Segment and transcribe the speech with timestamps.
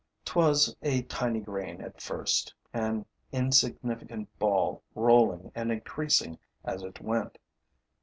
[0.25, 7.37] 'Twas a tiny grain at first, an insignificant ball rolling and increasing as it went.